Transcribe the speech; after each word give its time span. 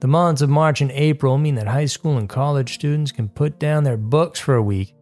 The 0.00 0.06
months 0.06 0.42
of 0.42 0.48
March 0.48 0.80
and 0.80 0.92
April 0.92 1.38
mean 1.38 1.56
that 1.56 1.66
high 1.66 1.86
school 1.86 2.18
and 2.18 2.28
college 2.28 2.74
students 2.74 3.10
can 3.10 3.28
put 3.28 3.58
down 3.58 3.82
their 3.82 3.96
books 3.96 4.38
for 4.38 4.54
a 4.54 4.62
week 4.62 4.94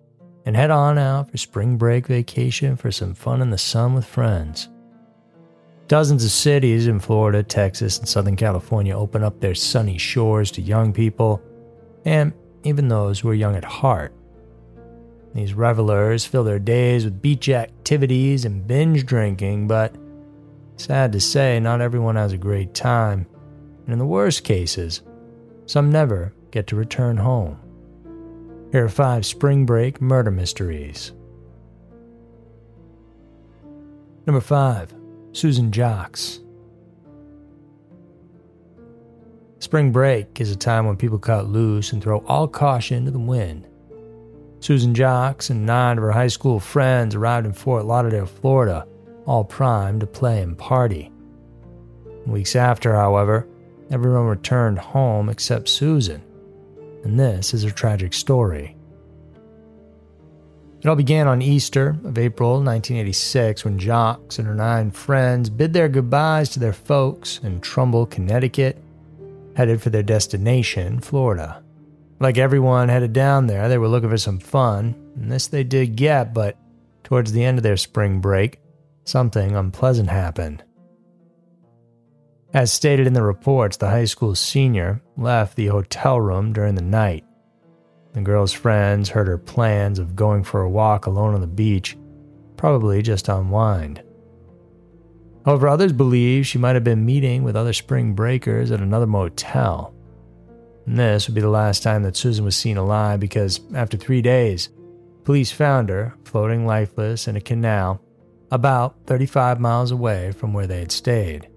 and 0.47 0.57
head 0.57 0.71
on 0.71 0.97
out 0.97 1.31
for 1.31 1.37
spring 1.37 1.77
break 1.77 2.07
vacation 2.07 2.77
for 2.77 2.91
some 2.91 3.13
fun 3.13 3.43
in 3.43 3.51
the 3.51 3.59
sun 3.59 3.95
with 3.95 4.07
friends. 4.07 4.71
Dozens 5.87 6.25
of 6.25 6.31
cities 6.31 6.87
in 6.87 6.99
Florida, 6.99 7.43
Texas, 7.43 7.99
and 7.99 8.09
Southern 8.09 8.37
California 8.37 8.97
open 8.97 9.23
up 9.23 9.39
their 9.39 9.55
sunny 9.55 9.99
shores 9.99 10.51
to 10.53 10.63
young 10.63 10.93
people, 10.93 11.43
and 12.05 12.33
even 12.65 12.89
those 12.89 13.21
who 13.21 13.29
are 13.29 13.35
young 13.35 13.55
at 13.55 13.65
heart. 13.65 14.15
These 15.35 15.53
revelers 15.53 16.25
fill 16.25 16.43
their 16.43 16.59
days 16.59 17.05
with 17.05 17.21
beach 17.21 17.51
activities 17.51 18.47
and 18.47 18.67
binge 18.67 19.05
drinking, 19.05 19.69
but 19.69 19.95
sad 20.77 21.13
to 21.13 21.21
say, 21.21 21.61
not 21.61 21.83
everyone 21.83 22.17
has 22.17 22.33
a 22.33 22.39
great 22.39 22.73
time. 22.73 23.27
And 23.87 23.93
in 23.93 23.99
the 23.99 24.05
worst 24.05 24.43
cases, 24.43 25.03
some 25.67 25.91
never 25.91 26.33
get 26.51 26.67
to 26.67 26.77
return 26.77 27.17
home. 27.17 27.59
Here 28.73 28.85
are 28.85 28.89
five 28.89 29.25
spring 29.25 29.65
break 29.65 30.01
murder 30.01 30.33
mysteries. 30.33 31.13
Number 34.27 34.41
five, 34.41 34.93
Susan 35.31 35.71
Jocks. 35.71 36.41
Spring 39.61 39.93
break 39.93 40.41
is 40.41 40.51
a 40.51 40.57
time 40.57 40.85
when 40.87 40.97
people 40.97 41.19
cut 41.19 41.47
loose 41.47 41.93
and 41.93 42.03
throw 42.03 42.19
all 42.27 42.49
caution 42.49 43.05
to 43.05 43.13
the 43.13 43.19
wind. 43.19 43.69
Susan 44.59 44.95
Jocks 44.95 45.49
and 45.51 45.65
nine 45.65 45.97
of 45.97 46.03
her 46.03 46.11
high 46.11 46.27
school 46.27 46.59
friends 46.59 47.15
arrived 47.15 47.47
in 47.47 47.53
Fort 47.53 47.85
Lauderdale, 47.85 48.27
Florida, 48.27 48.85
all 49.27 49.45
primed 49.45 50.01
to 50.01 50.07
play 50.07 50.43
and 50.43 50.59
party. 50.59 51.13
Weeks 52.27 52.57
after, 52.57 52.95
however, 52.95 53.47
everyone 53.91 54.27
returned 54.27 54.79
home 54.79 55.29
except 55.29 55.69
Susan 55.69 56.23
and 57.07 57.21
this 57.21 57.55
is 57.55 57.63
her 57.63 57.71
tragic 57.71 58.13
story. 58.13 58.75
It 60.81 60.89
all 60.89 60.97
began 60.97 61.29
on 61.29 61.41
Easter 61.41 61.97
of 62.05 62.19
April 62.19 62.55
1986 62.55 63.65
when 63.65 63.79
Jocks 63.79 64.41
and 64.41 64.49
her 64.49 64.57
nine 64.57 64.91
friends 64.91 65.49
bid 65.49 65.73
their 65.73 65.89
goodbyes 65.89 66.49
to 66.51 66.59
their 66.59 66.73
folks 66.73 67.39
in 67.45 67.61
Trumbull, 67.61 68.07
Connecticut, 68.07 68.83
headed 69.55 69.81
for 69.81 69.91
their 69.91 70.03
destination, 70.03 70.99
Florida. 71.01 71.63
Like 72.19 72.39
everyone 72.39 72.89
headed 72.89 73.13
down 73.13 73.47
there, 73.47 73.69
they 73.69 73.79
were 73.79 73.89
looking 73.89 74.11
for 74.11 74.19
some 74.19 74.41
fun, 74.41 74.97
and 75.15 75.31
this 75.31 75.47
they 75.47 75.63
did 75.63 75.95
get, 75.95 76.35
but 76.35 76.59
towards 77.05 77.31
the 77.31 77.45
end 77.45 77.57
of 77.59 77.63
their 77.63 77.77
spring 77.77 78.21
break, 78.21 78.59
something 79.05 79.55
unpleasant 79.55 80.11
happened. 80.11 80.65
As 82.55 82.73
stated 82.73 83.07
in 83.07 83.13
the 83.13 83.23
reports, 83.23 83.77
the 83.77 83.91
high 83.91 84.05
school 84.05 84.35
senior 84.35 85.03
left 85.17 85.57
the 85.57 85.67
hotel 85.67 86.21
room 86.21 86.53
during 86.53 86.75
the 86.75 86.83
night. 86.83 87.25
The 88.13 88.23
girl's 88.23 88.53
friends 88.53 89.11
heard 89.11 89.27
her 89.27 89.37
plans 89.37 89.99
of 89.99 90.17
going 90.17 90.43
for 90.45 90.63
a 90.63 90.71
walk 90.71 91.07
alone 91.07 91.35
on 91.35 91.41
the 91.41 91.47
beach, 91.47 91.97
probably 92.57 93.03
just 93.03 93.29
unwind. 93.29 94.03
However, 95.45 95.69
others 95.69 95.93
believe 95.93 96.47
she 96.47 96.59
might 96.59 96.75
have 96.75 96.85
been 96.85 97.05
meeting 97.05 97.43
with 97.43 97.57
other 97.57 97.73
spring 97.73 98.15
breakers 98.15 98.71
at 98.71 98.81
another 98.81 99.07
motel. 99.07 99.95
And 100.87 100.99
this 100.99 101.29
would 101.29 101.35
be 101.35 101.41
the 101.41 101.49
last 101.49 101.83
time 101.83 102.05
that 102.05 102.17
Susan 102.17 102.45
was 102.45 102.57
seen 102.57 102.77
alive 102.77 103.21
because 103.21 103.61
after 103.75 103.97
three 103.97 104.23
days, 104.23 104.71
police 105.25 105.53
found 105.53 105.89
her 105.89 106.15
floating 106.25 106.65
lifeless 106.65 107.29
in 107.29 107.37
a 107.37 107.41
canal 107.41 108.01
about 108.51 108.97
35 109.07 109.61
miles 109.61 109.91
away 109.91 110.33
from 110.33 110.53
where 110.53 110.67
they 110.67 110.79
had 110.79 110.93
stayed. 110.93 111.49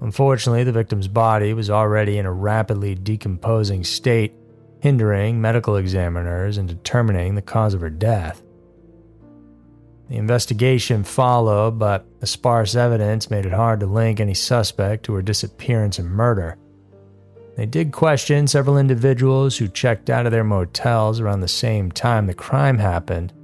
Unfortunately, 0.00 0.64
the 0.64 0.72
victim's 0.72 1.08
body 1.08 1.52
was 1.52 1.68
already 1.68 2.18
in 2.18 2.26
a 2.26 2.32
rapidly 2.32 2.94
decomposing 2.94 3.84
state, 3.84 4.32
hindering 4.80 5.40
medical 5.40 5.76
examiners 5.76 6.56
in 6.56 6.66
determining 6.66 7.34
the 7.34 7.42
cause 7.42 7.74
of 7.74 7.82
her 7.82 7.90
death. 7.90 8.42
The 10.08 10.16
investigation 10.16 11.04
followed, 11.04 11.78
but 11.78 12.04
the 12.18 12.26
sparse 12.26 12.74
evidence 12.74 13.30
made 13.30 13.46
it 13.46 13.52
hard 13.52 13.80
to 13.80 13.86
link 13.86 14.18
any 14.18 14.34
suspect 14.34 15.04
to 15.04 15.14
her 15.14 15.22
disappearance 15.22 15.98
and 15.98 16.10
murder. 16.10 16.56
They 17.56 17.66
did 17.66 17.92
question 17.92 18.46
several 18.46 18.78
individuals 18.78 19.58
who 19.58 19.68
checked 19.68 20.08
out 20.08 20.24
of 20.24 20.32
their 20.32 20.44
motels 20.44 21.20
around 21.20 21.40
the 21.40 21.48
same 21.48 21.92
time 21.92 22.26
the 22.26 22.34
crime 22.34 22.78
happened, 22.78 23.34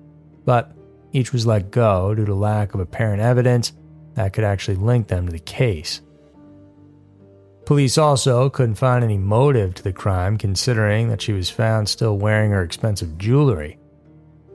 but 0.45 0.72
each 1.12 1.33
was 1.33 1.47
let 1.47 1.71
go 1.71 2.15
due 2.15 2.25
to 2.25 2.34
lack 2.34 2.72
of 2.75 2.81
apparent 2.81 3.21
evidence 3.21 3.72
that 4.15 4.33
could 4.33 4.45
actually 4.45 4.77
link 4.77 5.09
them 5.09 5.27
to 5.27 5.33
the 5.33 5.39
case. 5.39 6.00
Police 7.66 7.99
also 7.99 8.49
couldn't 8.49 8.77
find 8.77 9.03
any 9.03 9.19
motive 9.19 9.75
to 9.75 9.82
the 9.82 9.93
crime, 9.93 10.38
considering 10.38 11.09
that 11.09 11.21
she 11.21 11.32
was 11.32 11.50
found 11.50 11.88
still 11.88 12.16
wearing 12.16 12.53
her 12.53 12.62
expensive 12.62 13.19
jewelry. 13.19 13.77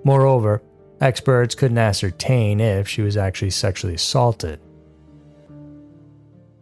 Moreover, 0.05 0.63
experts 1.01 1.53
couldn't 1.53 1.77
ascertain 1.77 2.61
if 2.61 2.87
she 2.87 3.01
was 3.01 3.17
actually 3.17 3.49
sexually 3.49 3.95
assaulted. 3.95 4.61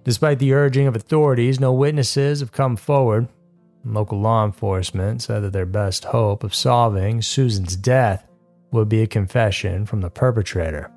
Despite 0.03 0.39
the 0.39 0.53
urging 0.53 0.87
of 0.87 0.95
authorities, 0.95 1.59
no 1.59 1.71
witnesses 1.71 2.39
have 2.39 2.51
come 2.51 2.75
forward. 2.75 3.27
Local 3.85 4.19
law 4.19 4.43
enforcement 4.43 5.21
said 5.21 5.43
that 5.43 5.53
their 5.53 5.67
best 5.67 6.05
hope 6.05 6.43
of 6.43 6.55
solving 6.55 7.21
Susan's 7.21 7.75
death 7.75 8.27
would 8.71 8.89
be 8.89 9.03
a 9.03 9.07
confession 9.07 9.85
from 9.85 10.01
the 10.01 10.09
perpetrator. 10.09 10.91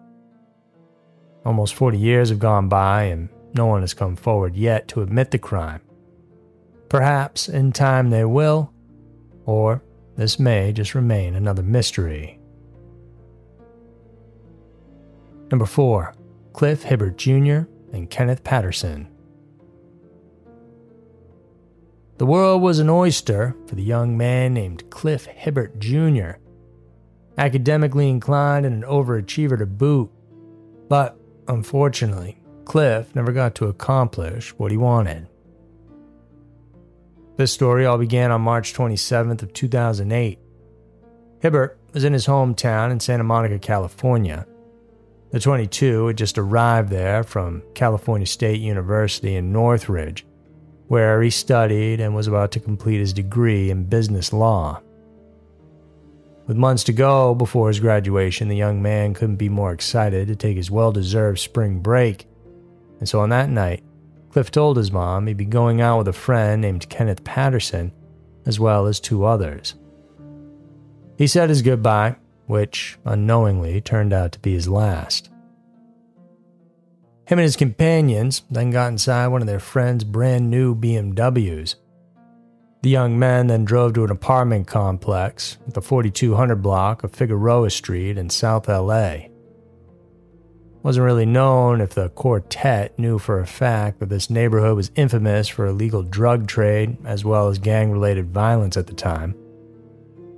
Almost 1.45 1.75
40 1.75 1.99
years 1.99 2.31
have 2.31 2.39
gone 2.39 2.71
by, 2.71 3.05
and 3.05 3.29
no 3.55 3.67
one 3.67 3.81
has 3.83 3.95
come 3.95 4.17
forward 4.17 4.57
yet 4.57 4.89
to 4.89 5.03
admit 5.03 5.31
the 5.31 5.39
crime. 5.39 5.81
Perhaps 6.89 7.49
in 7.49 7.73
time 7.73 8.11
they 8.11 8.25
will, 8.25 8.73
or 9.47 9.83
this 10.17 10.39
may 10.39 10.73
just 10.73 10.95
remain 10.95 11.35
another 11.35 11.63
mystery. 11.63 12.39
Number 15.51 15.67
4. 15.67 16.15
Cliff 16.53 16.83
Hibbert 16.83 17.17
Jr. 17.17 17.63
and 17.93 18.11
Kenneth 18.11 18.45
Patterson. 18.45 19.09
The 22.19 22.27
world 22.27 22.63
was 22.63 22.79
an 22.79 22.91
oyster 22.91 23.57
for 23.67 23.75
the 23.75 23.83
young 23.83 24.17
man 24.17 24.55
named 24.55 24.91
Cliff 24.91 25.27
Hibbert 25.27 25.79
Jr. 25.79 26.33
Academically 27.39 28.09
inclined 28.09 28.67
and 28.67 28.85
an 28.85 28.89
overachiever 28.89 29.59
to 29.59 29.67
boot, 29.67 30.11
but 30.89 31.19
unfortunately, 31.49 32.42
Cliff 32.65 33.15
never 33.15 33.33
got 33.33 33.55
to 33.57 33.67
accomplish 33.67 34.51
what 34.59 34.71
he 34.71 34.77
wanted. 34.77 35.29
This 37.37 37.53
story 37.53 37.87
all 37.87 37.99
began 37.99 38.31
on 38.31 38.43
March 38.43 38.75
27th 38.75 39.43
of 39.43 39.53
2008. 39.53 40.39
Hibbert 41.41 41.79
was 41.93 42.05
in 42.05 42.13
his 42.13 42.27
hometown 42.27 42.91
in 42.93 43.01
Santa 43.01 43.25
Monica, 43.25 43.59
California. 43.59 44.47
The 45.31 45.41
22 45.41 46.09
had 46.09 46.19
just 46.19 46.39
arrived 46.39 46.91
there 46.91 47.25
from 47.25 47.63
California 47.75 48.27
State 48.27 48.61
University 48.61 49.35
in 49.35 49.51
Northridge, 49.51 50.27
where 50.89 51.23
he 51.23 51.31
studied 51.31 52.01
and 52.01 52.15
was 52.15 52.27
about 52.27 52.53
to 52.53 52.61
complete 52.61 52.99
his 52.99 53.15
degree 53.15 53.71
in 53.71 53.85
business 53.85 54.33
law. 54.33 54.81
With 56.47 56.57
months 56.57 56.85
to 56.85 56.93
go 56.93 57.35
before 57.35 57.69
his 57.69 57.81
graduation, 57.81 58.49
the 58.49 58.57
young 58.57 58.83
man 58.83 59.15
couldn't 59.15 59.37
be 59.37 59.49
more 59.49 59.73
excited 59.73 60.29
to 60.29 60.37
take 60.37 60.57
his 60.57 60.71
well 60.71 60.93
deserved 60.93 61.39
spring 61.39 61.81
break 61.81 62.27
and 63.03 63.09
so 63.09 63.19
on 63.19 63.31
that 63.31 63.51
night, 63.51 63.83
Cliff 64.31 64.53
told 64.53 64.77
his 64.77 64.93
mom 64.93 65.27
he'd 65.27 65.37
be 65.37 65.45
going 65.45 65.81
out 65.81 65.99
with 65.99 66.07
a 66.07 66.13
friend 66.13 66.63
named 66.63 66.89
Kenneth 66.89 67.25
Patterson, 67.25 67.91
as 68.47 68.61
well 68.61 68.87
as 68.87 69.01
two 69.01 69.25
others. 69.25 69.75
He 71.19 71.27
said 71.27 71.49
his 71.49 71.63
goodbye, 71.63 72.15
which 72.47 72.97
unknowingly 73.05 73.81
turned 73.81 74.13
out 74.13 74.31
to 74.31 74.39
be 74.39 74.53
his 74.53 74.69
last. 74.69 75.31
Him 77.27 77.41
and 77.41 77.41
his 77.41 77.57
companions 77.57 78.45
then 78.49 78.71
got 78.71 78.93
inside 78.93 79.27
one 79.27 79.41
of 79.41 79.49
their 79.49 79.59
friend's 79.59 80.05
brand 80.05 80.49
new 80.49 80.73
BMWs. 80.77 81.75
The 82.83 82.91
young 82.91 83.19
men 83.19 83.49
then 83.49 83.65
drove 83.65 83.95
to 83.95 84.05
an 84.05 84.13
apartment 84.13 84.69
complex 84.69 85.59
at 85.67 85.75
the 85.75 85.83
4200 85.83 86.63
block 86.63 87.03
of 87.03 87.11
Figueroa 87.11 87.71
Street 87.71 88.17
in 88.17 88.31
South 88.31 88.69
LA 88.69 89.32
wasn't 90.83 91.05
really 91.05 91.27
known 91.27 91.81
if 91.81 91.91
the 91.91 92.09
quartet 92.11 92.99
knew 92.99 93.19
for 93.19 93.39
a 93.39 93.47
fact 93.47 94.01
that 94.01 94.09
this 94.09 94.29
neighborhood 94.29 94.77
was 94.77 94.91
infamous 94.97 95.47
for 95.49 95.67
illegal 95.67 96.03
drug 96.03 96.49
trade 96.49 96.97
as 97.05 97.25
well 97.25 97.49
as 97.49 97.59
gang 97.59 97.93
related 97.93 98.33
violence 98.33 98.77
at 98.77 98.89
the 98.89 98.95
time. 98.95 99.35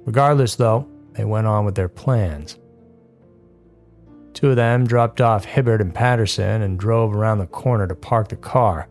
Regardless, 0.04 0.56
though, 0.56 0.86
they 1.12 1.24
went 1.24 1.46
on 1.46 1.64
with 1.64 1.76
their 1.76 1.88
plans. 1.88 2.58
Two 4.34 4.50
of 4.50 4.56
them 4.56 4.86
dropped 4.86 5.20
off 5.20 5.46
Hibbert 5.46 5.80
and 5.80 5.94
Patterson 5.94 6.60
and 6.60 6.78
drove 6.78 7.14
around 7.14 7.38
the 7.38 7.46
corner 7.46 7.86
to 7.86 7.94
park 7.94 8.28
the 8.28 8.36
car. 8.36 8.88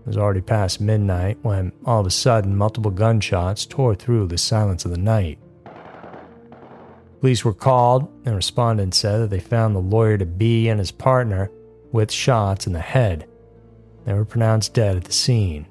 It 0.00 0.06
was 0.06 0.16
already 0.16 0.40
past 0.40 0.80
midnight 0.80 1.38
when 1.42 1.72
all 1.84 2.00
of 2.00 2.06
a 2.06 2.10
sudden 2.10 2.56
multiple 2.56 2.90
gunshots 2.90 3.66
tore 3.66 3.94
through 3.94 4.28
the 4.28 4.38
silence 4.38 4.84
of 4.84 4.92
the 4.92 4.96
night. 4.96 5.38
Police 7.24 7.42
were 7.42 7.54
called, 7.54 8.06
and 8.26 8.36
respondents 8.36 8.98
said 8.98 9.18
that 9.22 9.30
they 9.30 9.40
found 9.40 9.74
the 9.74 9.80
lawyer 9.80 10.18
to 10.18 10.26
be 10.26 10.68
and 10.68 10.78
his 10.78 10.90
partner 10.90 11.50
with 11.90 12.12
shots 12.12 12.66
in 12.66 12.74
the 12.74 12.80
head. 12.80 13.26
They 14.04 14.12
were 14.12 14.26
pronounced 14.26 14.74
dead 14.74 14.98
at 14.98 15.04
the 15.04 15.12
scene. 15.14 15.66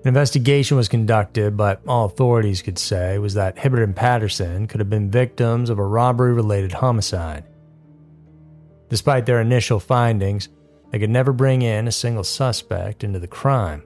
An 0.00 0.08
investigation 0.08 0.78
was 0.78 0.88
conducted, 0.88 1.54
but 1.54 1.82
all 1.86 2.06
authorities 2.06 2.62
could 2.62 2.78
say 2.78 3.18
was 3.18 3.34
that 3.34 3.58
Hibbert 3.58 3.82
and 3.82 3.94
Patterson 3.94 4.66
could 4.68 4.80
have 4.80 4.88
been 4.88 5.10
victims 5.10 5.68
of 5.68 5.78
a 5.78 5.84
robbery 5.84 6.32
related 6.32 6.72
homicide. 6.72 7.44
Despite 8.88 9.26
their 9.26 9.42
initial 9.42 9.80
findings, 9.80 10.48
they 10.92 10.98
could 10.98 11.10
never 11.10 11.34
bring 11.34 11.60
in 11.60 11.86
a 11.86 11.92
single 11.92 12.24
suspect 12.24 13.04
into 13.04 13.18
the 13.18 13.28
crime. 13.28 13.82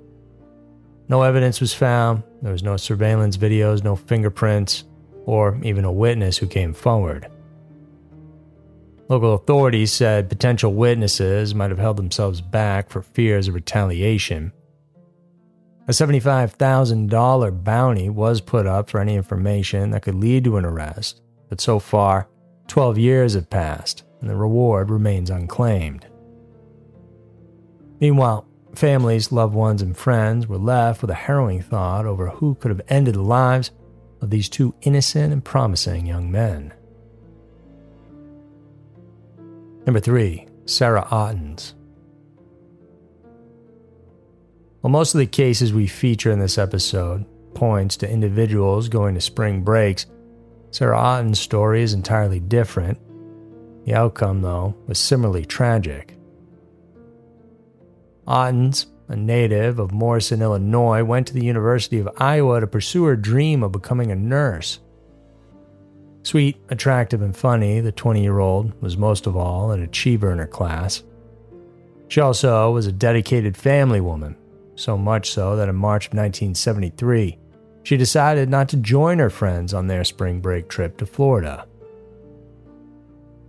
No 1.08 1.22
evidence 1.22 1.60
was 1.60 1.74
found, 1.74 2.22
there 2.40 2.52
was 2.52 2.62
no 2.62 2.76
surveillance 2.76 3.36
videos, 3.36 3.82
no 3.82 3.96
fingerprints, 3.96 4.84
or 5.26 5.58
even 5.62 5.84
a 5.84 5.92
witness 5.92 6.38
who 6.38 6.46
came 6.46 6.72
forward. 6.72 7.28
Local 9.08 9.34
authorities 9.34 9.92
said 9.92 10.28
potential 10.28 10.72
witnesses 10.72 11.54
might 11.54 11.70
have 11.70 11.78
held 11.78 11.96
themselves 11.96 12.40
back 12.40 12.88
for 12.90 13.02
fears 13.02 13.46
of 13.46 13.54
retaliation. 13.54 14.52
A 15.88 15.92
$75,000 15.92 17.62
bounty 17.62 18.08
was 18.08 18.40
put 18.40 18.66
up 18.66 18.90
for 18.90 19.00
any 19.00 19.14
information 19.14 19.90
that 19.90 20.02
could 20.02 20.16
lead 20.16 20.42
to 20.44 20.56
an 20.56 20.64
arrest, 20.64 21.22
but 21.48 21.60
so 21.60 21.78
far, 21.78 22.28
12 22.66 22.98
years 22.98 23.34
have 23.34 23.48
passed 23.48 24.02
and 24.20 24.28
the 24.28 24.34
reward 24.36 24.90
remains 24.90 25.30
unclaimed. 25.30 26.06
Meanwhile, 28.00 28.48
families, 28.74 29.30
loved 29.30 29.54
ones, 29.54 29.82
and 29.82 29.96
friends 29.96 30.46
were 30.48 30.58
left 30.58 31.00
with 31.00 31.10
a 31.10 31.14
harrowing 31.14 31.62
thought 31.62 32.06
over 32.06 32.28
who 32.28 32.56
could 32.56 32.70
have 32.70 32.82
ended 32.88 33.14
the 33.14 33.22
lives 33.22 33.70
of 34.20 34.30
these 34.30 34.48
two 34.48 34.74
innocent 34.82 35.32
and 35.32 35.44
promising 35.44 36.06
young 36.06 36.30
men. 36.30 36.72
Number 39.86 40.00
3. 40.00 40.46
Sarah 40.64 41.06
Ottens. 41.10 41.74
While 44.80 44.90
most 44.90 45.14
of 45.14 45.18
the 45.18 45.26
cases 45.26 45.72
we 45.72 45.86
feature 45.86 46.30
in 46.30 46.40
this 46.40 46.58
episode 46.58 47.24
points 47.54 47.96
to 47.98 48.10
individuals 48.10 48.88
going 48.88 49.14
to 49.14 49.20
spring 49.20 49.62
breaks, 49.62 50.06
Sarah 50.70 50.98
Otten's 50.98 51.40
story 51.40 51.82
is 51.82 51.94
entirely 51.94 52.40
different. 52.40 52.98
The 53.84 53.94
outcome, 53.94 54.42
though, 54.42 54.76
was 54.86 54.98
similarly 54.98 55.44
tragic. 55.44 56.16
Ottens, 58.26 58.86
a 59.08 59.16
native 59.16 59.78
of 59.78 59.92
Morrison, 59.92 60.42
Illinois, 60.42 61.04
went 61.04 61.26
to 61.28 61.34
the 61.34 61.44
University 61.44 61.98
of 61.98 62.08
Iowa 62.18 62.60
to 62.60 62.66
pursue 62.66 63.04
her 63.04 63.16
dream 63.16 63.62
of 63.62 63.72
becoming 63.72 64.10
a 64.10 64.16
nurse. 64.16 64.80
Sweet, 66.22 66.56
attractive, 66.70 67.22
and 67.22 67.36
funny, 67.36 67.80
the 67.80 67.92
20 67.92 68.20
year 68.20 68.40
old 68.40 68.80
was 68.82 68.96
most 68.96 69.26
of 69.26 69.36
all 69.36 69.70
an 69.70 69.82
achiever 69.82 70.32
in 70.32 70.38
her 70.38 70.46
class. 70.46 71.04
She 72.08 72.20
also 72.20 72.70
was 72.72 72.86
a 72.86 72.92
dedicated 72.92 73.56
family 73.56 74.00
woman, 74.00 74.36
so 74.74 74.98
much 74.98 75.30
so 75.30 75.56
that 75.56 75.68
in 75.68 75.76
March 75.76 76.06
of 76.06 76.14
1973, 76.14 77.38
she 77.84 77.96
decided 77.96 78.48
not 78.48 78.68
to 78.70 78.76
join 78.76 79.20
her 79.20 79.30
friends 79.30 79.72
on 79.72 79.86
their 79.86 80.02
spring 80.02 80.40
break 80.40 80.68
trip 80.68 80.96
to 80.96 81.06
Florida. 81.06 81.66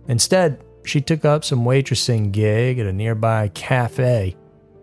Instead, 0.06 0.62
she 0.84 1.00
took 1.00 1.24
up 1.24 1.44
some 1.44 1.64
waitressing 1.64 2.30
gig 2.30 2.78
at 2.78 2.86
a 2.86 2.92
nearby 2.92 3.48
cafe 3.48 4.36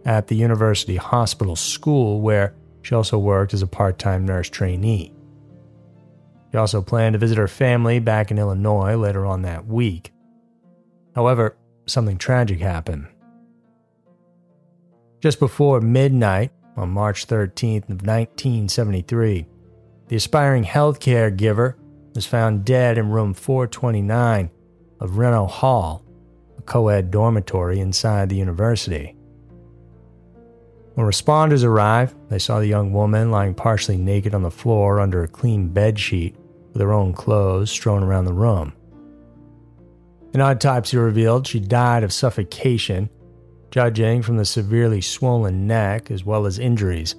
at 0.06 0.28
the 0.28 0.36
University 0.36 0.96
Hospital 0.96 1.56
School, 1.56 2.22
where 2.22 2.54
she 2.84 2.94
also 2.94 3.18
worked 3.18 3.54
as 3.54 3.62
a 3.62 3.68
part 3.68 3.98
time 3.98 4.25
nurse 4.25 4.50
trainee. 4.50 5.12
She 6.52 6.57
also 6.57 6.81
planned 6.81 7.13
to 7.13 7.19
visit 7.19 7.38
her 7.38 7.48
family 7.48 8.00
back 8.00 8.31
in 8.31 8.38
Illinois 8.38 8.96
later 8.96 9.25
on 9.25 9.42
that 9.42 9.66
week. 9.66 10.13
However, 11.16 11.57
something 11.86 12.18
tragic 12.18 12.60
happened. 12.60 13.07
Just 15.22 15.40
before 15.40 15.81
midnight 15.81 16.51
on 16.78 16.90
March 16.92 17.25
13th 17.25 17.90
of 17.90 18.06
1973, 18.06 19.48
the 20.08 20.16
aspiring 20.16 20.63
healthcare 20.63 21.36
giver 21.36 21.78
was 22.13 22.28
found 22.28 22.63
dead 22.63 22.98
in 22.98 23.10
room 23.10 23.34
429 23.34 24.51
of 25.00 25.18
Reno 25.18 25.46
Hall, 25.48 26.06
a 26.58 26.62
co-ed 26.62 27.12
dormitory 27.12 27.80
inside 27.80 28.30
the 28.30 28.36
university. 28.36 29.14
When 30.95 31.06
responders 31.06 31.65
arrived, 31.65 32.15
they 32.30 32.39
saw 32.39 32.59
the 32.59 32.68
young 32.68 32.94
woman 32.94 33.30
lying 33.30 33.53
partially 33.53 33.97
naked 33.97 34.33
on 34.33 34.44
the 34.44 34.51
floor 34.51 35.01
under 35.01 35.24
a 35.24 35.27
clean 35.27 35.68
bed 35.68 36.00
sheet 36.00 36.38
with 36.71 36.81
her 36.81 36.94
own 36.94 37.13
clothes 37.13 37.69
strewn 37.69 38.01
around 38.01 38.25
the 38.25 38.33
room. 38.33 38.74
An 40.33 40.42
autopsy 40.42 40.97
revealed 40.97 41.47
she 41.47 41.59
died 41.59 42.03
of 42.03 42.13
suffocation, 42.13 43.09
judging 43.71 44.21
from 44.21 44.38
the 44.38 44.45
severely 44.45 45.01
swollen 45.01 45.68
neck 45.68 46.12
as 46.12 46.24
well 46.24 46.45
as 46.45 46.59
injuries. 46.59 47.15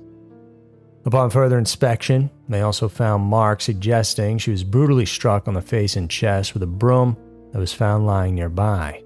Upon 1.05 1.31
further 1.31 1.59
inspection, 1.59 2.31
they 2.49 2.63
also 2.63 2.89
found 2.89 3.25
marks 3.25 3.65
suggesting 3.65 4.39
she 4.39 4.51
was 4.51 4.65
brutally 4.65 5.07
struck 5.07 5.47
on 5.47 5.55
the 5.55 5.63
face 5.63 5.97
and 5.97 6.11
chest 6.11 6.55
with 6.55 6.63
a 6.63 6.67
broom 6.67 7.17
that 7.53 7.59
was 7.59 7.73
found 7.73 8.07
lying 8.07 8.35
nearby. 8.35 9.03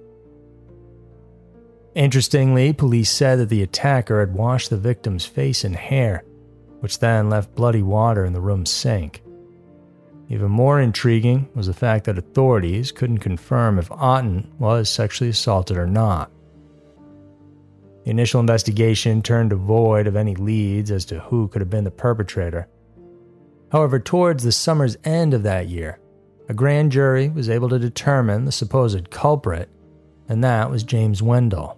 Interestingly, 1.93 2.71
police 2.71 3.09
said 3.09 3.39
that 3.39 3.49
the 3.49 3.61
attacker 3.61 4.21
had 4.21 4.33
washed 4.33 4.69
the 4.69 4.77
victim's 4.77 5.25
face 5.25 5.63
and 5.63 5.75
hair, 5.75 6.23
which 6.79 6.99
then 6.99 7.29
left 7.29 7.55
bloody 7.55 7.81
water 7.81 8.23
in 8.23 8.33
the 8.33 8.39
room's 8.39 8.69
sink. 8.69 9.21
Even 10.29 10.49
more 10.49 10.79
intriguing 10.79 11.49
was 11.53 11.67
the 11.67 11.73
fact 11.73 12.05
that 12.05 12.17
authorities 12.17 12.93
couldn't 12.93 13.17
confirm 13.17 13.77
if 13.77 13.91
Otten 13.91 14.49
was 14.57 14.89
sexually 14.89 15.29
assaulted 15.29 15.75
or 15.75 15.85
not. 15.85 16.31
The 18.05 18.11
initial 18.11 18.39
investigation 18.39 19.21
turned 19.21 19.49
devoid 19.49 20.07
of 20.07 20.15
any 20.15 20.33
leads 20.35 20.89
as 20.89 21.03
to 21.05 21.19
who 21.19 21.49
could 21.49 21.61
have 21.61 21.69
been 21.69 21.83
the 21.83 21.91
perpetrator. 21.91 22.69
However, 23.73 23.99
towards 23.99 24.45
the 24.45 24.53
summer's 24.53 24.97
end 25.03 25.33
of 25.33 25.43
that 25.43 25.67
year, 25.67 25.99
a 26.47 26.53
grand 26.53 26.93
jury 26.93 27.29
was 27.29 27.49
able 27.49 27.67
to 27.67 27.77
determine 27.77 28.45
the 28.45 28.51
supposed 28.51 29.09
culprit, 29.09 29.69
and 30.29 30.41
that 30.43 30.69
was 30.69 30.83
James 30.83 31.21
Wendell. 31.21 31.77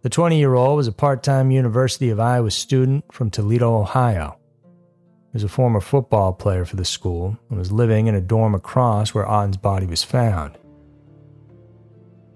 The 0.00 0.08
20 0.08 0.38
year 0.38 0.54
old 0.54 0.76
was 0.76 0.86
a 0.86 0.92
part 0.92 1.24
time 1.24 1.50
University 1.50 2.10
of 2.10 2.20
Iowa 2.20 2.52
student 2.52 3.04
from 3.12 3.30
Toledo, 3.30 3.74
Ohio 3.74 4.38
He 4.62 5.30
was 5.32 5.42
a 5.42 5.48
former 5.48 5.80
football 5.80 6.32
player 6.32 6.64
for 6.64 6.76
the 6.76 6.84
school 6.84 7.36
and 7.50 7.58
was 7.58 7.72
living 7.72 8.06
in 8.06 8.14
a 8.14 8.20
dorm 8.20 8.54
across 8.54 9.12
where 9.12 9.28
Otten's 9.28 9.56
body 9.56 9.86
was 9.86 10.04
found. 10.04 10.56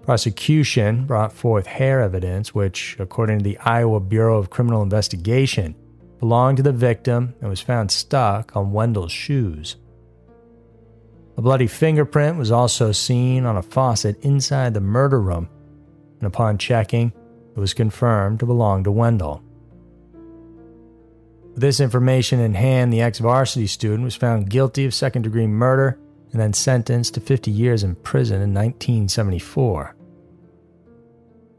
Prosecution 0.01 1.05
brought 1.05 1.31
forth 1.31 1.65
hair 1.65 2.01
evidence, 2.01 2.53
which, 2.53 2.97
according 2.99 3.37
to 3.37 3.43
the 3.45 3.57
Iowa 3.59 4.01
Bureau 4.01 4.37
of 4.37 4.49
Criminal 4.49 4.81
Investigation, 4.83 5.73
belonged 6.19 6.57
to 6.57 6.63
the 6.63 6.73
victim 6.73 7.33
and 7.39 7.49
was 7.49 7.61
found 7.61 7.91
stuck 7.91 8.57
on 8.57 8.73
Wendell's 8.73 9.13
shoes. 9.13 9.77
A 11.37 11.41
bloody 11.41 11.67
fingerprint 11.67 12.37
was 12.37 12.51
also 12.51 12.91
seen 12.91 13.45
on 13.45 13.55
a 13.55 13.61
faucet 13.61 14.21
inside 14.21 14.73
the 14.73 14.81
murder 14.81 15.21
room, 15.21 15.47
and 16.19 16.27
upon 16.27 16.57
checking, 16.57 17.13
it 17.55 17.59
was 17.59 17.73
confirmed 17.73 18.39
to 18.39 18.45
belong 18.45 18.83
to 18.83 18.91
Wendell. 18.91 19.43
With 21.53 21.61
this 21.61 21.79
information 21.79 22.39
in 22.39 22.55
hand, 22.55 22.91
the 22.91 23.01
ex 23.01 23.19
varsity 23.19 23.67
student 23.67 24.03
was 24.03 24.15
found 24.15 24.49
guilty 24.49 24.85
of 24.85 24.93
second 24.93 25.21
degree 25.21 25.45
murder 25.47 25.99
and 26.31 26.41
then 26.41 26.53
sentenced 26.53 27.13
to 27.13 27.21
50 27.21 27.51
years 27.51 27.83
in 27.83 27.95
prison 27.95 28.41
in 28.41 28.53
1974. 28.53 29.95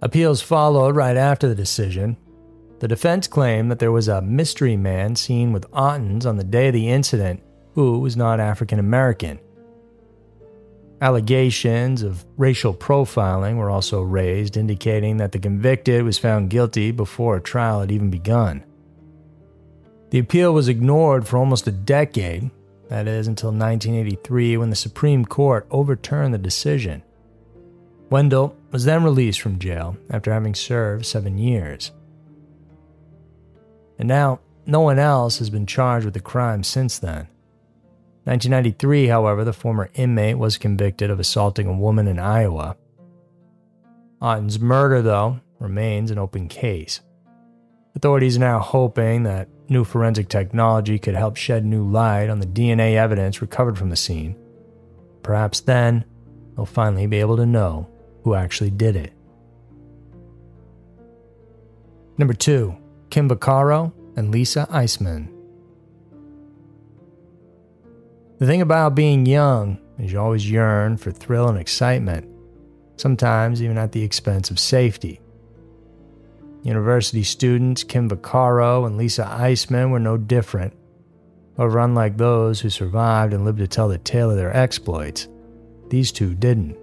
Appeals 0.03 0.43
followed 0.43 0.97
right 0.97 1.17
after 1.17 1.49
the 1.49 1.55
decision. 1.55 2.17
The 2.81 2.89
defense 2.89 3.29
claimed 3.29 3.71
that 3.71 3.79
there 3.79 3.93
was 3.93 4.09
a 4.09 4.21
mystery 4.21 4.77
man 4.77 5.15
seen 5.15 5.53
with 5.53 5.65
Ottens 5.73 6.27
on 6.27 6.37
the 6.37 6.45
day 6.45 6.69
of 6.69 6.75
the 6.75 6.91
incident 6.91 7.41
who 7.75 8.01
was 8.01 8.17
not 8.17 8.41
African 8.41 8.79
American. 8.79 9.39
Allegations 11.01 12.03
of 12.03 12.25
racial 12.37 12.73
profiling 12.73 13.57
were 13.57 13.71
also 13.71 14.01
raised, 14.01 14.57
indicating 14.57 15.17
that 15.17 15.33
the 15.33 15.39
convicted 15.39 16.03
was 16.05 16.19
found 16.19 16.51
guilty 16.51 16.93
before 16.93 17.37
a 17.37 17.43
trial 17.43 17.81
had 17.81 17.91
even 17.91 18.11
begun. 18.11 18.65
The 20.11 20.21
appeal 20.21 20.55
was 20.55 20.69
ignored 20.69 21.27
for 21.27 21.39
almost 21.39 21.67
a 21.67 21.73
decade, 21.73 22.51
that 22.89 23.09
is, 23.09 23.27
until 23.27 23.51
1983 23.51 24.57
when 24.57 24.71
the 24.71 24.77
Supreme 24.77 25.25
Court 25.25 25.67
overturned 25.71 26.33
the 26.33 26.39
decision. 26.39 27.03
Wendell 28.11 28.57
was 28.71 28.85
then 28.85 29.03
released 29.03 29.41
from 29.41 29.59
jail 29.59 29.97
after 30.11 30.33
having 30.33 30.55
served 30.55 31.05
seven 31.05 31.37
years. 31.37 31.91
And 33.99 34.07
now, 34.07 34.41
no 34.67 34.81
one 34.81 34.99
else 34.99 35.39
has 35.39 35.51
been 35.51 35.67
charged 35.67 36.05
with 36.05 36.15
the 36.15 36.21
crime 36.21 36.63
since 36.63 36.99
then. 36.99 37.29
1993, 38.25 39.09
however, 39.09 39.45
the 39.45 39.53
former 39.53 39.91
inmate 39.95 40.39
was 40.39 40.57
convicted 40.57 41.11
of 41.11 41.21
assaulting 41.21 41.67
a 41.67 41.73
woman 41.73 42.09
in 42.09 42.19
Iowa. 42.19 42.77
Otten's 44.21 44.59
murder, 44.59 45.03
though, 45.03 45.41
remains 45.59 46.11
an 46.11 46.19
open 46.19 46.49
case. 46.49 47.01
Authorities 47.95 48.37
are 48.39 48.41
now 48.41 48.61
hoping 48.61 49.25
that 49.25 49.49
new 49.69 49.85
forensic 49.85 50.29
technology 50.29 50.99
could 50.99 51.15
help 51.15 51.37
shed 51.37 51.67
new 51.67 51.87
light 51.87 52.31
on 52.31 52.41
the 52.41 52.47
DNA 52.47 52.95
evidence 52.95 53.43
recovered 53.43 53.77
from 53.77 53.91
the 53.91 53.97
scene. 53.97 54.37
Perhaps 55.23 55.61
then, 55.61 56.05
they'll 56.57 56.65
finally 56.65 57.07
be 57.07 57.21
able 57.21 57.37
to 57.37 57.47
know 57.47 57.89
who 58.23 58.35
actually 58.35 58.71
did 58.71 58.97
it. 58.97 59.13
Number 62.17 62.35
2. 62.35 62.75
Kim 63.11 63.29
Vaccaro 63.29 63.93
and 64.17 64.31
Lisa 64.31 64.67
Eisman. 64.71 65.34
The 68.45 68.51
thing 68.51 68.61
about 68.61 68.95
being 68.95 69.25
young 69.25 69.79
is 69.99 70.13
you 70.13 70.21
always 70.21 70.51
yearn 70.51 70.99
for 70.99 71.11
thrill 71.11 71.49
and 71.49 71.57
excitement, 71.57 72.29
sometimes 72.99 73.63
even 73.63 73.79
at 73.79 73.93
the 73.93 74.03
expense 74.03 74.51
of 74.51 74.59
safety. 74.59 75.19
University 76.63 77.23
students 77.23 77.83
Kim 77.83 78.11
Vaccaro 78.11 78.87
and 78.87 78.99
Lisa 78.99 79.25
Eisman 79.25 79.91
were 79.91 79.99
no 79.99 80.19
different. 80.19 80.75
However, 81.57 81.79
unlike 81.79 82.19
those 82.19 82.61
who 82.61 82.69
survived 82.69 83.33
and 83.33 83.47
lived 83.47 83.61
to 83.61 83.67
tell 83.67 83.89
the 83.89 83.97
tale 83.97 84.31
of 84.31 84.37
their 84.37 84.55
exploits, 84.55 85.27
these 85.89 86.13
two 86.13 86.35
didn't. 86.35 86.77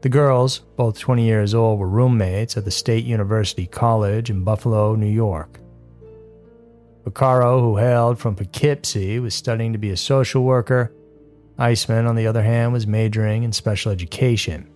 The 0.00 0.08
girls, 0.08 0.58
both 0.74 0.98
20 0.98 1.24
years 1.24 1.54
old, 1.54 1.78
were 1.78 1.88
roommates 1.88 2.56
at 2.56 2.64
the 2.64 2.72
State 2.72 3.04
University 3.04 3.68
College 3.68 4.28
in 4.28 4.42
Buffalo, 4.42 4.96
New 4.96 5.06
York. 5.06 5.61
Vaccaro, 7.04 7.60
who 7.60 7.76
hailed 7.78 8.18
from 8.18 8.36
Poughkeepsie, 8.36 9.18
was 9.18 9.34
studying 9.34 9.72
to 9.72 9.78
be 9.78 9.90
a 9.90 9.96
social 9.96 10.44
worker. 10.44 10.92
Eisman, 11.58 12.08
on 12.08 12.16
the 12.16 12.26
other 12.26 12.42
hand, 12.42 12.72
was 12.72 12.86
majoring 12.86 13.42
in 13.42 13.52
special 13.52 13.90
education. 13.90 14.68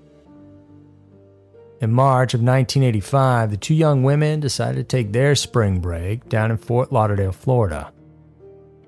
In 1.81 1.93
March 1.93 2.33
of 2.35 2.41
1985, 2.41 3.51
the 3.51 3.57
two 3.57 3.75
young 3.75 4.03
women 4.03 4.41
decided 4.41 4.77
to 4.77 4.97
take 4.97 5.13
their 5.13 5.35
spring 5.35 5.79
break 5.81 6.29
down 6.29 6.51
in 6.51 6.57
Fort 6.57 6.91
Lauderdale, 6.91 7.33
Florida. 7.33 7.93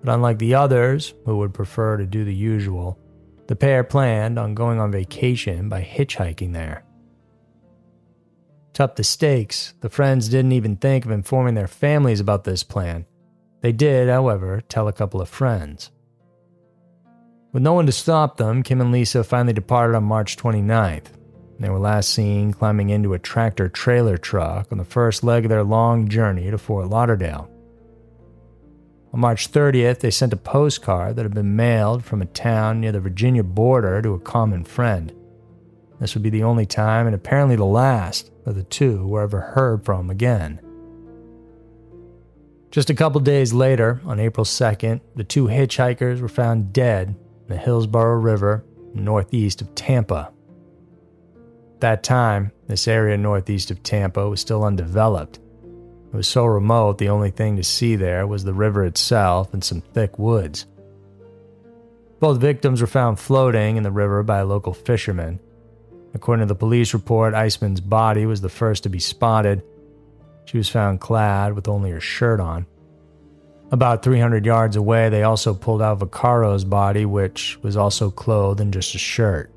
But 0.03 0.15
unlike 0.15 0.39
the 0.39 0.55
others, 0.55 1.15
who 1.25 1.37
would 1.37 1.53
prefer 1.55 1.97
to 1.97 2.07
do 2.07 2.25
the 2.25 2.35
usual, 2.35 2.99
the 3.47 3.57
pair 3.57 3.85
planned 3.85 4.39
on 4.39 4.55
going 4.55 4.79
on 4.81 4.91
vacation 4.91 5.69
by 5.69 5.83
hitchhiking 5.83 6.53
there. 6.55 6.83
To 8.75 8.85
up 8.85 8.97
the 8.97 9.05
stakes, 9.05 9.75
the 9.81 9.89
friends 9.89 10.29
didn't 10.29 10.53
even 10.53 10.77
think 10.77 11.05
of 11.05 11.11
informing 11.11 11.55
their 11.55 11.67
families 11.67 12.21
about 12.21 12.45
this 12.45 12.63
plan. 12.63 13.07
They 13.61 13.73
did, 13.73 14.09
however, 14.09 14.63
tell 14.69 14.89
a 14.89 14.93
couple 14.93 15.21
of 15.21 15.29
friends. 15.29 15.91
With 17.53 17.63
no 17.63 17.73
one 17.73 17.87
to 17.87 17.93
stop 17.93 18.37
them, 18.37 18.63
Kim 18.63 18.81
and 18.81 18.93
Lisa 18.93 19.25
finally 19.25 19.53
departed 19.53 19.97
on 19.97 20.05
March 20.05 20.37
29th. 20.37 21.07
They 21.59 21.71
were 21.71 21.79
last 21.79 22.11
seen 22.11 22.53
climbing 22.53 22.91
into 22.91 23.15
a 23.15 23.19
tractor 23.19 23.69
trailer 23.69 24.17
truck 24.17 24.71
on 24.71 24.79
the 24.79 24.85
first 24.85 25.25
leg 25.25 25.45
of 25.45 25.49
their 25.49 25.65
long 25.65 26.09
journey 26.09 26.51
to 26.51 26.59
Fort 26.59 26.89
Lauderdale. 26.89 27.51
On 29.13 29.21
March 29.21 29.51
30th, 29.51 30.01
they 30.01 30.11
sent 30.11 30.35
a 30.35 30.37
postcard 30.37 31.17
that 31.17 31.25
had 31.25 31.35
been 31.35 31.57
mailed 31.57 32.05
from 32.05 32.23
a 32.23 32.27
town 32.27 32.81
near 32.81 32.93
the 32.93 33.01
Virginia 33.01 33.43
border 33.43 34.01
to 34.03 34.13
a 34.13 34.21
common 34.21 34.63
friend. 34.65 35.13
This 35.99 36.15
would 36.15 36.23
be 36.23 36.31
the 36.31 36.45
only 36.45 36.67
time, 36.67 37.07
and 37.07 37.15
apparently 37.15 37.57
the 37.57 37.65
last, 37.65 38.31
that 38.45 38.53
the 38.53 38.63
two 38.63 39.07
were 39.07 39.23
ever 39.23 39.41
heard 39.41 39.85
from 39.85 40.11
again. 40.11 40.61
Just 42.71 42.91
a 42.91 42.95
couple 42.95 43.21
days 43.21 43.53
later, 43.53 44.01
on 44.05 44.21
April 44.21 44.45
2nd, 44.45 45.01
the 45.15 45.25
two 45.25 45.47
hitchhikers 45.47 46.21
were 46.21 46.29
found 46.29 46.73
dead 46.73 47.09
in 47.09 47.49
the 47.49 47.57
Hillsborough 47.57 48.21
River 48.21 48.65
northeast 48.95 49.63
of 49.63 49.75
Tampa. 49.75 50.33
At 51.75 51.81
that 51.81 52.03
time, 52.03 52.53
this 52.67 52.89
area 52.89 53.17
northeast 53.17 53.71
of 53.71 53.83
Tampa 53.83 54.29
was 54.29 54.41
still 54.41 54.65
undeveloped 54.65 55.39
it 56.13 56.17
was 56.17 56.29
so 56.29 56.47
remote, 56.47 56.97
the 56.97 57.11
only 57.11 57.31
thing 57.31 57.57
to 57.57 57.63
see 57.63 57.95
there 57.95 58.27
was 58.27 58.45
the 58.45 58.55
river 58.55 58.85
itself 58.85 59.53
and 59.53 59.63
some 59.63 59.83
thick 59.83 60.19
woods. 60.19 60.67
Both 62.19 62.41
victims 62.41 62.81
were 62.81 62.87
found 62.87 63.21
floating 63.21 63.77
in 63.77 63.83
the 63.83 63.91
river 63.91 64.23
by 64.23 64.39
a 64.39 64.47
local 64.47 64.73
fisherman. 64.73 65.39
According 66.15 66.49
to 66.49 66.53
the 66.53 66.59
police 66.59 66.95
report, 66.95 67.35
Eisman's 67.35 67.83
body 67.83 68.25
was 68.25 68.41
the 68.41 68.49
first 68.49 68.85
to 68.85 68.89
be 68.89 68.99
spotted. 68.99 69.63
She 70.49 70.57
was 70.57 70.71
found 70.71 71.03
clad 71.03 71.53
with 71.53 71.69
only 71.69 71.91
her 71.91 72.01
shirt 72.01 72.41
on. 72.41 72.67
About 73.71 74.03
300 74.03 74.47
yards 74.47 74.77
away, 74.77 75.11
they 75.11 75.23
also 75.23 75.53
pulled 75.53 75.83
out 75.83 75.99
Vaccaro's 75.99 76.65
body, 76.65 77.05
which 77.05 77.59
was 77.61 77.77
also 77.77 78.11
clothed 78.11 78.59
in 78.59 78.73
just 78.73 78.95
a 78.95 78.99
shirt. 78.99 79.53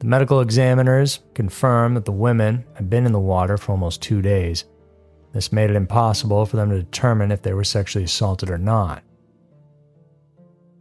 The 0.00 0.06
medical 0.06 0.40
examiners 0.40 1.20
confirmed 1.34 1.96
that 1.96 2.04
the 2.04 2.10
women 2.10 2.64
had 2.74 2.90
been 2.90 3.06
in 3.06 3.12
the 3.12 3.20
water 3.20 3.56
for 3.56 3.70
almost 3.70 4.02
two 4.02 4.22
days. 4.22 4.64
This 5.32 5.52
made 5.52 5.70
it 5.70 5.76
impossible 5.76 6.44
for 6.44 6.56
them 6.56 6.70
to 6.70 6.82
determine 6.82 7.30
if 7.30 7.42
they 7.42 7.54
were 7.54 7.62
sexually 7.62 8.06
assaulted 8.06 8.50
or 8.50 8.58
not. 8.58 9.04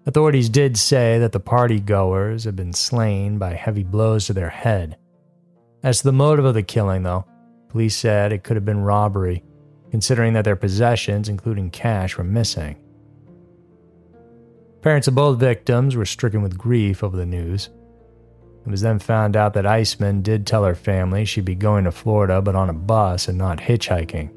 Authorities 0.07 0.49
did 0.49 0.77
say 0.77 1.19
that 1.19 1.31
the 1.31 1.39
party 1.39 1.79
goers 1.79 2.45
had 2.45 2.55
been 2.55 2.73
slain 2.73 3.37
by 3.37 3.53
heavy 3.53 3.83
blows 3.83 4.25
to 4.25 4.33
their 4.33 4.49
head. 4.49 4.97
As 5.83 5.99
to 5.99 6.05
the 6.05 6.11
motive 6.11 6.45
of 6.45 6.55
the 6.55 6.63
killing, 6.63 7.03
though, 7.03 7.25
police 7.71 7.95
said 7.95 8.33
it 8.33 8.43
could 8.43 8.57
have 8.57 8.65
been 8.65 8.81
robbery, 8.81 9.43
considering 9.91 10.33
that 10.33 10.43
their 10.43 10.57
possessions, 10.57 11.29
including 11.29 11.69
cash, 11.69 12.17
were 12.17 12.23
missing. 12.23 12.75
Parents 14.81 15.07
of 15.07 15.15
both 15.15 15.39
victims 15.39 15.95
were 15.95 16.05
stricken 16.05 16.41
with 16.41 16.57
grief 16.57 17.01
over 17.01 17.15
the 17.15 17.25
news. 17.25 17.69
It 18.65 18.69
was 18.69 18.81
then 18.81 18.99
found 18.99 19.37
out 19.37 19.53
that 19.53 19.65
Eisman 19.65 20.21
did 20.21 20.45
tell 20.45 20.65
her 20.65 20.75
family 20.75 21.23
she'd 21.23 21.45
be 21.45 21.55
going 21.55 21.85
to 21.85 21.91
Florida 21.91 22.41
but 22.41 22.55
on 22.55 22.69
a 22.69 22.73
bus 22.73 23.29
and 23.29 23.37
not 23.37 23.59
hitchhiking. 23.59 24.31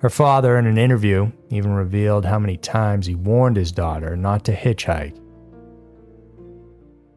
Her 0.00 0.10
father, 0.10 0.58
in 0.58 0.66
an 0.66 0.76
interview, 0.76 1.32
even 1.48 1.72
revealed 1.72 2.26
how 2.26 2.38
many 2.38 2.58
times 2.58 3.06
he 3.06 3.14
warned 3.14 3.56
his 3.56 3.72
daughter 3.72 4.16
not 4.16 4.44
to 4.44 4.54
hitchhike. 4.54 5.18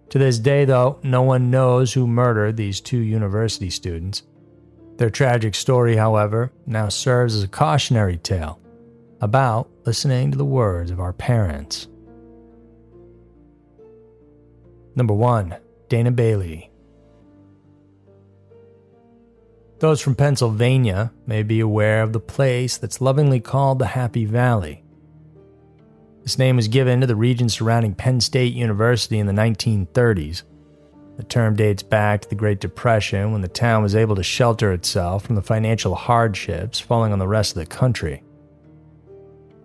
To 0.10 0.18
this 0.18 0.40
day, 0.40 0.64
though, 0.64 1.00
no 1.04 1.22
one 1.22 1.52
knows 1.52 1.94
who 1.94 2.08
murdered 2.08 2.56
these 2.56 2.80
two 2.80 3.00
university 3.00 3.70
students. 3.70 4.24
Their 5.00 5.10
tragic 5.10 5.56
story, 5.56 5.96
however, 5.96 6.52
now 6.66 6.90
serves 6.90 7.34
as 7.34 7.44
a 7.44 7.48
cautionary 7.48 8.18
tale 8.18 8.60
about 9.22 9.70
listening 9.86 10.30
to 10.32 10.38
the 10.38 10.44
words 10.44 10.92
of 10.92 11.00
our 11.00 11.14
parents. 11.14 11.88
Number 14.98 15.14
1. 15.14 15.56
Dana 15.88 16.12
Bailey. 16.12 16.70
Those 19.80 20.02
from 20.02 20.16
Pennsylvania 20.16 21.14
may 21.26 21.44
be 21.44 21.62
aware 21.62 22.04
of 22.04 22.12
the 22.12 22.20
place 22.20 22.76
that's 22.76 23.00
lovingly 23.00 23.40
called 23.40 23.80
the 23.80 23.86
Happy 23.86 24.26
Valley. 24.26 24.84
This 26.24 26.38
name 26.38 26.58
was 26.58 26.68
given 26.68 27.00
to 27.00 27.08
the 27.08 27.16
region 27.16 27.48
surrounding 27.48 27.96
Penn 27.96 28.20
State 28.20 28.54
University 28.54 29.18
in 29.18 29.28
the 29.28 29.32
1930s. 29.32 30.44
The 31.20 31.26
term 31.26 31.58
dates 31.58 31.84
back 31.84 32.22
to 32.22 32.30
the 32.30 32.36
Great 32.36 32.62
Depression 32.62 33.34
when 33.34 33.42
the 33.42 33.50
town 33.50 33.84
was 33.84 33.94
able 33.94 34.16
to 34.16 34.24
shelter 34.24 34.72
itself 34.72 35.26
from 35.26 35.36
the 35.36 35.42
financial 35.42 35.94
hardships 35.94 36.80
falling 36.80 37.12
on 37.12 37.20
the 37.20 37.28
rest 37.28 37.52
of 37.52 37.60
the 37.60 37.66
country. 37.66 38.24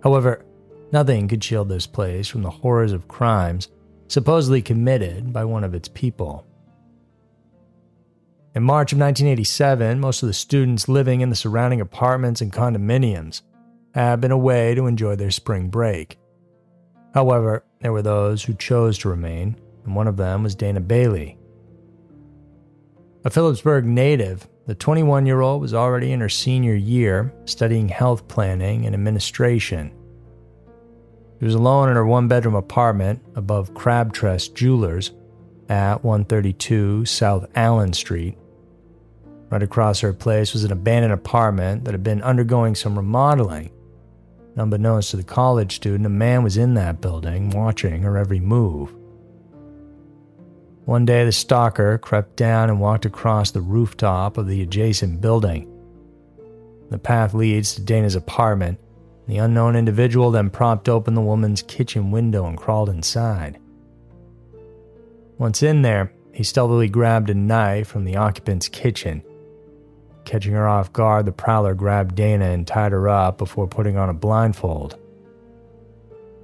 However, 0.02 0.44
nothing 0.90 1.28
could 1.28 1.44
shield 1.44 1.68
this 1.68 1.87
place 1.87 2.26
from 2.26 2.42
the 2.42 2.50
horrors 2.50 2.90
of 2.90 3.06
crimes 3.06 3.68
supposedly 4.08 4.62
committed 4.62 5.32
by 5.32 5.44
one 5.44 5.62
of 5.62 5.76
its 5.76 5.87
people. 5.87 6.44
In 8.56 8.64
March 8.64 8.92
of 8.92 8.99
1987, 8.99 10.00
most 10.00 10.25
of 10.25 10.26
the 10.26 10.32
students 10.32 10.88
living 10.88 11.20
in 11.20 11.30
the 11.30 11.37
surrounding 11.37 11.80
apartments 11.80 12.40
and 12.40 12.52
condominiums 12.52 13.42
had 13.94 14.20
been 14.20 14.32
away 14.32 14.75
to 14.75 14.88
enjoy 14.88 15.14
their 15.14 15.30
spring 15.30 15.68
break. 15.68 16.18
However, 17.14 17.62
there 17.78 17.92
were 17.92 18.02
those 18.02 18.42
who 18.42 18.54
chose 18.54 18.99
to 18.99 19.08
remain, 19.08 19.54
and 19.84 19.94
one 19.94 20.08
of 20.08 20.16
them 20.16 20.42
was 20.42 20.56
Dana 20.56 20.80
Bailey. 20.80 21.38
A 23.25 23.31
Phillipsburg 23.31 23.85
native, 23.85 24.47
the 24.66 24.75
21 24.75 25.26
year 25.26 25.40
old 25.40 25.61
was 25.61 25.75
already 25.75 26.12
in 26.12 26.21
her 26.21 26.28
senior 26.28 26.75
year 26.75 27.33
studying 27.47 27.88
health 27.88 28.28
planning 28.28 28.87
and 28.87 28.95
administration. 28.95 29.93
She 31.38 31.47
was 31.47 31.54
alone 31.54 31.88
in 31.88 31.97
her 31.97 32.07
one 32.07 32.28
bedroom 32.28 32.54
apartment 32.54 33.21
above 33.35 33.75
Crabtree 33.75 34.38
Jewelers 34.54 35.12
at 35.69 36.04
132 36.04 37.04
South 37.07 37.47
Allen 37.54 37.93
Street 37.93 38.37
Right 39.54 39.62
across 39.62 40.00
her 40.00 40.12
place 40.12 40.52
was 40.52 40.64
an 40.64 40.73
abandoned 40.73 41.12
apartment 41.12 41.85
that 41.85 41.93
had 41.93 42.02
been 42.02 42.23
undergoing 42.23 42.75
some 42.75 42.97
remodeling. 42.97 43.71
Unbeknownst 44.57 45.12
to 45.12 45.16
the 45.16 45.23
college 45.23 45.76
student, 45.76 46.07
a 46.07 46.09
man 46.09 46.43
was 46.43 46.57
in 46.57 46.75
that 46.75 47.00
building, 47.00 47.50
watching 47.50 48.02
her 48.02 48.16
every 48.16 48.40
move. 48.40 48.93
One 50.85 51.05
day, 51.05 51.25
the 51.25 51.33
stalker 51.33 51.99
crept 51.99 52.37
down 52.37 52.69
and 52.69 52.81
walked 52.81 53.07
across 53.07 53.50
the 53.50 53.61
rooftop 53.61 54.37
of 54.37 54.47
the 54.47 54.62
adjacent 54.62 55.21
building. 55.21 55.71
The 56.91 56.99
path 56.99 57.35
leads 57.35 57.75
to 57.75 57.83
Dana's 57.83 58.14
apartment. 58.14 58.79
The 59.26 59.38
unknown 59.38 59.76
individual 59.76 60.31
then 60.31 60.50
propped 60.50 60.88
open 60.88 61.14
the 61.14 61.21
woman's 61.21 61.62
kitchen 61.62 62.11
window 62.11 62.47
and 62.47 62.59
crawled 62.59 62.91
inside. 62.91 63.59
Once 65.38 65.62
in 65.62 65.83
there, 65.83 66.12
he 66.33 66.43
stealthily 66.43 66.88
grabbed 66.88 67.31
a 67.31 67.35
knife 67.35 67.88
from 67.88 68.05
the 68.05 68.17
occupant's 68.17 68.69
kitchen 68.69 69.23
Catching 70.25 70.55
her 70.55 70.67
off 70.67 70.93
guard, 70.93 71.26
the 71.26 71.33
prowler 71.33 71.75
grabbed 71.75 72.14
Dana 72.14 72.47
and 72.47 72.67
tied 72.67 72.93
her 72.93 73.09
up 73.09 73.38
before 73.38 73.67
putting 73.67 73.97
on 73.97 74.09
a 74.09 74.14
blindfold. 74.14 74.99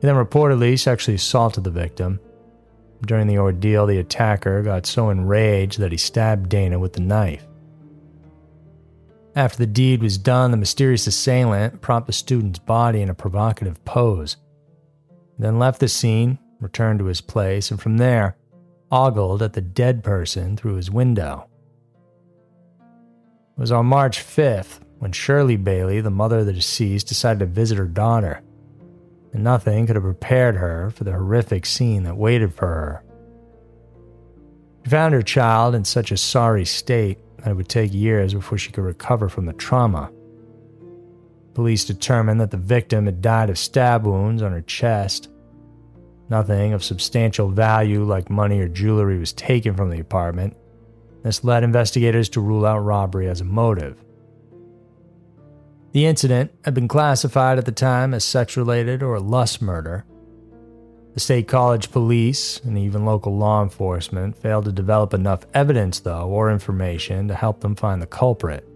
He 0.00 0.06
then 0.06 0.16
reportedly 0.16 0.78
sexually 0.78 1.16
assaulted 1.16 1.64
the 1.64 1.70
victim. 1.70 2.20
During 3.04 3.26
the 3.26 3.38
ordeal, 3.38 3.86
the 3.86 3.98
attacker 3.98 4.62
got 4.62 4.86
so 4.86 5.10
enraged 5.10 5.78
that 5.78 5.92
he 5.92 5.98
stabbed 5.98 6.48
Dana 6.48 6.78
with 6.78 6.92
the 6.92 7.00
knife. 7.00 7.46
After 9.34 9.58
the 9.58 9.66
deed 9.66 10.02
was 10.02 10.18
done, 10.18 10.50
the 10.50 10.56
mysterious 10.56 11.06
assailant 11.06 11.80
propped 11.80 12.08
the 12.08 12.12
student's 12.12 12.58
body 12.58 13.00
in 13.00 13.08
a 13.08 13.14
provocative 13.14 13.82
pose, 13.84 14.36
then 15.38 15.58
left 15.58 15.80
the 15.80 15.88
scene, 15.88 16.38
returned 16.60 16.98
to 16.98 17.06
his 17.06 17.20
place, 17.20 17.70
and 17.70 17.80
from 17.80 17.96
there, 17.96 18.36
ogled 18.90 19.42
at 19.42 19.52
the 19.52 19.60
dead 19.60 20.02
person 20.02 20.56
through 20.56 20.74
his 20.74 20.90
window. 20.90 21.46
It 23.56 23.60
was 23.60 23.72
on 23.72 23.86
March 23.86 24.18
5th 24.18 24.80
when 24.98 25.12
Shirley 25.12 25.56
Bailey, 25.56 26.00
the 26.00 26.10
mother 26.10 26.40
of 26.40 26.46
the 26.46 26.52
deceased, 26.52 27.08
decided 27.08 27.38
to 27.38 27.46
visit 27.46 27.78
her 27.78 27.86
daughter, 27.86 28.42
and 29.32 29.44
nothing 29.44 29.86
could 29.86 29.96
have 29.96 30.02
prepared 30.02 30.56
her 30.56 30.90
for 30.90 31.04
the 31.04 31.12
horrific 31.12 31.66
scene 31.66 32.02
that 32.04 32.16
waited 32.16 32.54
for 32.54 32.66
her. 32.66 33.04
She 34.84 34.90
found 34.90 35.14
her 35.14 35.22
child 35.22 35.74
in 35.74 35.84
such 35.84 36.10
a 36.10 36.16
sorry 36.16 36.64
state 36.64 37.18
that 37.38 37.50
it 37.50 37.54
would 37.54 37.68
take 37.68 37.92
years 37.92 38.34
before 38.34 38.58
she 38.58 38.72
could 38.72 38.84
recover 38.84 39.28
from 39.28 39.46
the 39.46 39.52
trauma. 39.52 40.10
Police 41.54 41.84
determined 41.84 42.40
that 42.40 42.50
the 42.50 42.56
victim 42.56 43.06
had 43.06 43.20
died 43.20 43.50
of 43.50 43.58
stab 43.58 44.06
wounds 44.06 44.42
on 44.42 44.52
her 44.52 44.62
chest. 44.62 45.28
Nothing 46.28 46.72
of 46.72 46.84
substantial 46.84 47.50
value, 47.50 48.04
like 48.04 48.30
money 48.30 48.60
or 48.60 48.68
jewelry, 48.68 49.18
was 49.18 49.32
taken 49.32 49.74
from 49.74 49.90
the 49.90 50.00
apartment. 50.00 50.56
This 51.22 51.44
led 51.44 51.64
investigators 51.64 52.28
to 52.30 52.40
rule 52.40 52.64
out 52.64 52.78
robbery 52.78 53.28
as 53.28 53.40
a 53.40 53.44
motive. 53.44 54.02
The 55.92 56.06
incident 56.06 56.52
had 56.64 56.74
been 56.74 56.88
classified 56.88 57.58
at 57.58 57.64
the 57.64 57.72
time 57.72 58.14
as 58.14 58.24
sex 58.24 58.56
related 58.56 59.02
or 59.02 59.18
lust 59.18 59.60
murder, 59.60 60.04
the 61.14 61.20
state 61.20 61.48
college 61.48 61.90
police 61.90 62.60
and 62.60 62.78
even 62.78 63.04
local 63.04 63.36
law 63.36 63.62
enforcement 63.62 64.36
failed 64.36 64.66
to 64.66 64.72
develop 64.72 65.12
enough 65.12 65.44
evidence, 65.54 66.00
though, 66.00 66.28
or 66.28 66.52
information 66.52 67.26
to 67.28 67.34
help 67.34 67.60
them 67.60 67.74
find 67.74 68.00
the 68.00 68.06
culprit. 68.06 68.66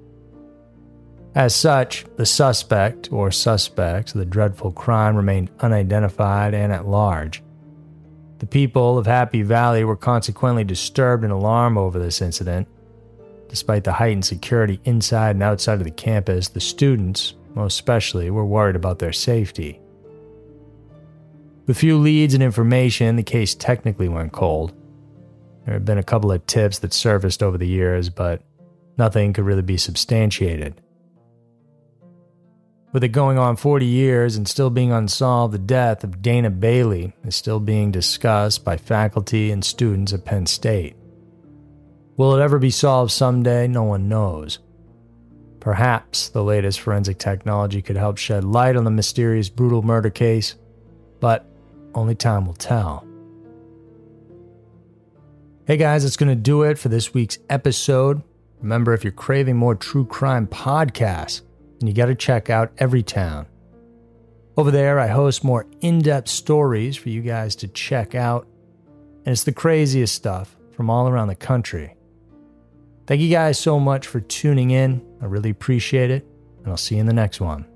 As 1.36 1.54
such, 1.54 2.04
the 2.16 2.26
suspect 2.26 3.12
or 3.12 3.30
suspects 3.30 4.12
of 4.12 4.18
the 4.18 4.24
dreadful 4.24 4.72
crime 4.72 5.16
remained 5.16 5.50
unidentified 5.60 6.54
and 6.54 6.72
at 6.72 6.86
large. 6.86 7.42
The 8.38 8.46
people 8.46 8.98
of 8.98 9.06
Happy 9.06 9.42
Valley 9.42 9.84
were 9.84 9.96
consequently 9.96 10.64
disturbed 10.64 11.22
and 11.22 11.32
alarmed 11.32 11.78
over 11.78 11.98
this 11.98 12.20
incident. 12.20 12.68
Despite 13.54 13.84
the 13.84 13.92
heightened 13.92 14.24
security 14.24 14.80
inside 14.82 15.36
and 15.36 15.42
outside 15.44 15.78
of 15.78 15.84
the 15.84 15.92
campus, 15.92 16.48
the 16.48 16.58
students, 16.58 17.34
most 17.54 17.74
especially, 17.74 18.28
were 18.28 18.44
worried 18.44 18.74
about 18.74 18.98
their 18.98 19.12
safety. 19.12 19.80
With 21.64 21.78
few 21.78 21.96
leads 21.96 22.34
and 22.34 22.42
information, 22.42 23.14
the 23.14 23.22
case 23.22 23.54
technically 23.54 24.08
went 24.08 24.32
cold. 24.32 24.74
There 25.64 25.74
had 25.74 25.84
been 25.84 25.98
a 25.98 26.02
couple 26.02 26.32
of 26.32 26.44
tips 26.46 26.80
that 26.80 26.92
surfaced 26.92 27.44
over 27.44 27.56
the 27.56 27.68
years, 27.68 28.10
but 28.10 28.42
nothing 28.98 29.32
could 29.32 29.44
really 29.44 29.62
be 29.62 29.76
substantiated. 29.76 30.80
With 32.92 33.04
it 33.04 33.10
going 33.10 33.38
on 33.38 33.54
40 33.54 33.86
years 33.86 34.34
and 34.34 34.48
still 34.48 34.68
being 34.68 34.90
unsolved, 34.90 35.54
the 35.54 35.58
death 35.58 36.02
of 36.02 36.20
Dana 36.20 36.50
Bailey 36.50 37.12
is 37.22 37.36
still 37.36 37.60
being 37.60 37.92
discussed 37.92 38.64
by 38.64 38.78
faculty 38.78 39.52
and 39.52 39.64
students 39.64 40.12
at 40.12 40.24
Penn 40.24 40.46
State. 40.46 40.96
Will 42.16 42.36
it 42.36 42.42
ever 42.42 42.60
be 42.60 42.70
solved 42.70 43.10
someday? 43.10 43.66
No 43.66 43.82
one 43.82 44.08
knows. 44.08 44.60
Perhaps 45.58 46.28
the 46.28 46.44
latest 46.44 46.78
forensic 46.80 47.18
technology 47.18 47.82
could 47.82 47.96
help 47.96 48.18
shed 48.18 48.44
light 48.44 48.76
on 48.76 48.84
the 48.84 48.90
mysterious 48.90 49.48
brutal 49.48 49.82
murder 49.82 50.10
case, 50.10 50.54
but 51.18 51.44
only 51.94 52.14
time 52.14 52.46
will 52.46 52.54
tell. 52.54 53.04
Hey 55.66 55.76
guys, 55.76 56.04
that's 56.04 56.16
going 56.16 56.28
to 56.28 56.36
do 56.36 56.62
it 56.62 56.78
for 56.78 56.88
this 56.88 57.14
week's 57.14 57.38
episode. 57.50 58.22
Remember, 58.60 58.92
if 58.92 59.02
you're 59.02 59.12
craving 59.12 59.56
more 59.56 59.74
true 59.74 60.04
crime 60.04 60.46
podcasts, 60.46 61.40
then 61.80 61.88
you 61.88 61.94
got 61.94 62.06
to 62.06 62.14
check 62.14 62.48
out 62.48 62.76
Everytown. 62.76 63.46
Over 64.56 64.70
there, 64.70 65.00
I 65.00 65.08
host 65.08 65.42
more 65.42 65.66
in 65.80 66.00
depth 66.00 66.28
stories 66.28 66.96
for 66.96 67.08
you 67.08 67.22
guys 67.22 67.56
to 67.56 67.68
check 67.68 68.14
out, 68.14 68.46
and 69.24 69.32
it's 69.32 69.42
the 69.42 69.52
craziest 69.52 70.14
stuff 70.14 70.54
from 70.70 70.90
all 70.90 71.08
around 71.08 71.28
the 71.28 71.34
country. 71.34 71.96
Thank 73.06 73.20
you 73.20 73.28
guys 73.28 73.58
so 73.58 73.78
much 73.78 74.06
for 74.06 74.20
tuning 74.20 74.70
in. 74.70 75.04
I 75.20 75.26
really 75.26 75.50
appreciate 75.50 76.10
it, 76.10 76.26
and 76.58 76.68
I'll 76.68 76.76
see 76.76 76.94
you 76.94 77.00
in 77.02 77.06
the 77.06 77.12
next 77.12 77.40
one. 77.40 77.66